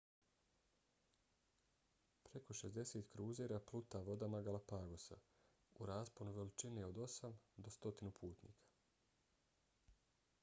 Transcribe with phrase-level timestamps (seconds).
[2.29, 5.17] preko 60 kruzera pluta vodama galapagosa-
[5.83, 7.35] u rasponu veličine od 8
[7.67, 8.55] do 100 putnika